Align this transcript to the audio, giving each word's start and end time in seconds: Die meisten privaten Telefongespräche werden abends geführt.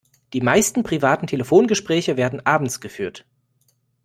Die 0.33 0.41
meisten 0.41 0.81
privaten 0.81 1.27
Telefongespräche 1.27 2.17
werden 2.17 2.43
abends 2.43 2.79
geführt. 2.81 3.23